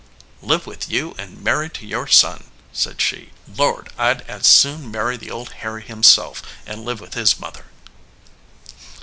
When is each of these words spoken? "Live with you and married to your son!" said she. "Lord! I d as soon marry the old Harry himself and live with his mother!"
"Live 0.41 0.65
with 0.65 0.89
you 0.89 1.13
and 1.19 1.43
married 1.43 1.75
to 1.75 1.85
your 1.85 2.07
son!" 2.07 2.45
said 2.73 2.99
she. 2.99 3.29
"Lord! 3.55 3.91
I 3.99 4.15
d 4.15 4.23
as 4.27 4.47
soon 4.47 4.89
marry 4.89 5.15
the 5.15 5.29
old 5.29 5.51
Harry 5.61 5.83
himself 5.83 6.41
and 6.65 6.83
live 6.83 6.99
with 6.99 7.13
his 7.13 7.39
mother!" 7.39 7.65